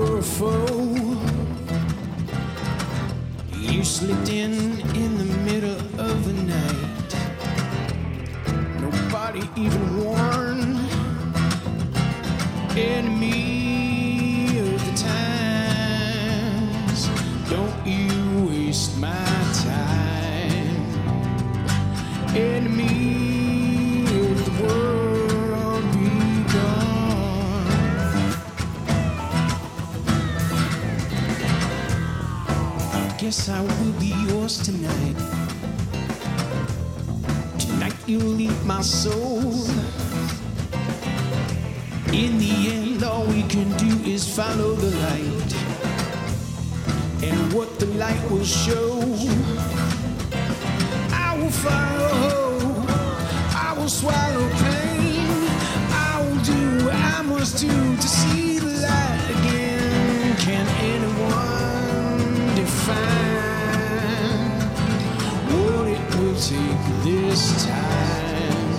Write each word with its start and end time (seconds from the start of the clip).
were 0.00 0.18
a 0.18 0.22
foe. 0.22 0.96
You 3.52 3.84
slipped 3.84 4.30
in 4.30 4.52
in 4.96 5.18
the 5.18 5.28
middle 5.44 5.80
of 6.00 6.24
the 6.24 6.32
night. 6.32 7.10
Nobody 8.80 9.42
even 9.56 10.02
warned. 10.02 10.19
Guess 33.20 33.50
I 33.50 33.60
will 33.60 33.92
be 34.00 34.14
yours 34.30 34.56
tonight. 34.62 35.16
Tonight 37.58 37.94
you'll 38.06 38.22
leave 38.22 38.64
my 38.64 38.80
soul. 38.80 39.42
In 42.14 42.38
the 42.38 42.54
end, 42.72 43.04
all 43.04 43.26
we 43.26 43.42
can 43.42 43.70
do 43.76 44.10
is 44.10 44.24
follow 44.26 44.72
the 44.72 44.96
light. 45.04 45.52
And 47.22 47.52
what 47.52 47.78
the 47.78 47.88
light 48.00 48.22
will 48.30 48.42
show, 48.42 49.02
I 51.12 51.36
will 51.38 51.50
follow. 51.50 52.58
I 53.54 53.74
will 53.76 53.90
swallow 53.90 54.48
pain. 54.64 55.28
I 55.92 56.22
will 56.24 56.42
do 56.42 56.86
what 56.86 56.94
I 56.94 57.20
must 57.20 57.58
do 57.60 57.96
to 57.96 58.08
see 58.08 58.58
the 58.60 58.80
light 58.88 59.26
again. 59.36 60.36
Can 60.38 60.66
anyone 60.80 61.59
define 62.90 64.50
what 65.50 65.86
it 65.88 66.02
will 66.16 66.34
take 66.34 66.84
this 67.04 67.42
time? 67.66 68.78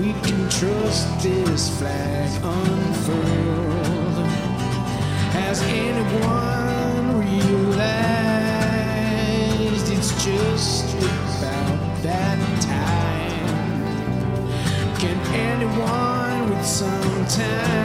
we 0.01 0.13
can 0.27 0.49
trust 0.49 1.07
this 1.23 1.63
flag 1.79 2.31
unfurled? 2.43 4.27
Has 5.33 5.63
anyone 5.63 7.21
realized 7.21 7.87
it's 9.93 10.13
just 10.25 10.95
about 10.95 11.79
that 12.03 12.39
time? 12.63 13.47
Can 14.99 15.19
anyone 15.35 16.51
with 16.51 16.67
some 16.67 17.27
time 17.27 17.76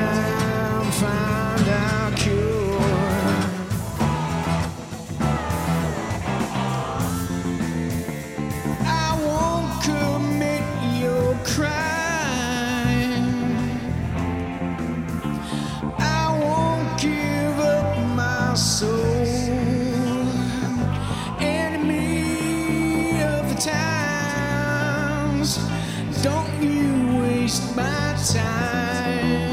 don't 26.22 26.62
you 26.62 27.20
waste 27.22 27.76
my 27.76 28.16
time. 28.34 29.50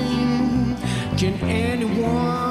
Can 1.16 1.34
anyone 1.42 2.47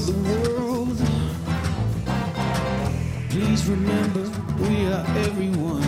of 0.00 0.06
the 0.06 0.12
world, 0.30 0.96
please 3.28 3.66
remember 3.66 4.22
we 4.58 4.86
are 4.86 5.04
everyone 5.26 5.82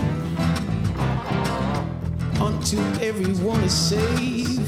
until 2.40 2.84
everyone 3.02 3.60
is 3.60 3.72
safe. 3.72 4.58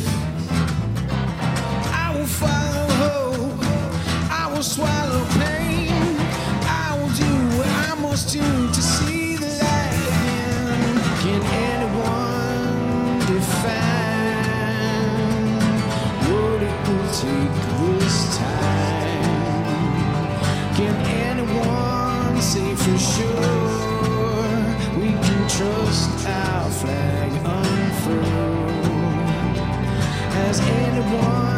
I 1.92 2.14
will 2.16 2.26
follow, 2.26 2.92
hope. 3.02 3.64
I 4.30 4.50
will 4.54 4.62
swallow 4.62 5.24
pain. 5.40 6.16
I 6.66 6.96
will 6.98 7.12
do 7.24 7.32
what 7.58 7.68
I 7.90 7.94
must 8.00 8.32
do 8.32 8.68
to 8.68 8.82
see 8.82 9.36
the 9.36 9.46
light 9.46 10.06
again. 10.12 11.00
Can 11.22 11.42
anyone 11.68 13.18
define 13.32 14.40
what 16.28 16.62
it 16.62 16.88
will 16.88 17.08
take 17.12 17.54
this 18.00 18.23
anyone 30.60 31.53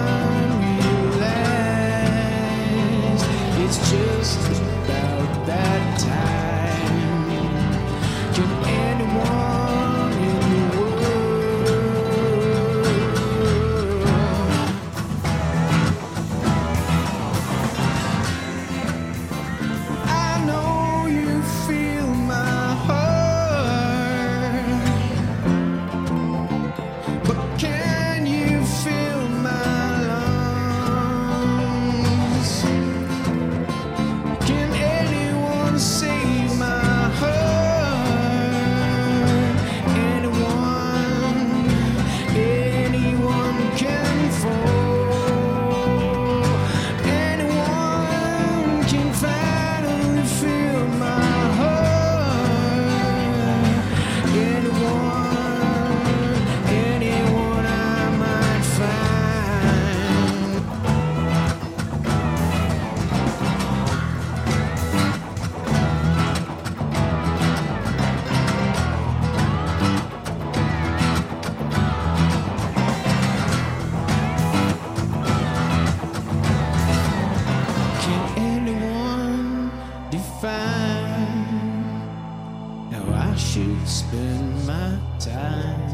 should 83.36 83.86
spend 83.86 84.66
my 84.66 84.98
time. 85.18 85.90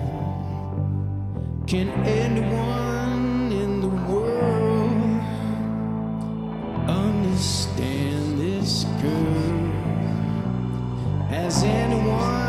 Can 1.66 1.88
anyone 2.04 3.50
in 3.50 3.80
the 3.80 3.88
world 3.88 5.20
understand 6.88 8.38
this 8.38 8.84
girl? 9.02 9.72
Has 11.30 11.64
anyone 11.64 12.41